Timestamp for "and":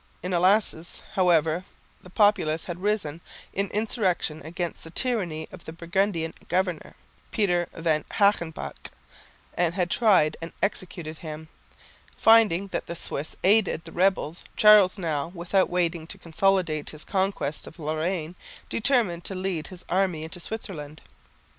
9.53-9.75, 10.41-10.53